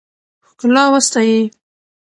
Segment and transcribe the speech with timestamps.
[0.47, 1.41] ښکلا وستایئ.